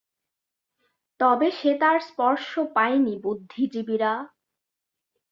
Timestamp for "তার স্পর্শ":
1.81-2.45